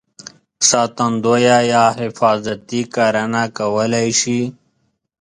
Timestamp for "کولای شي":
3.57-4.39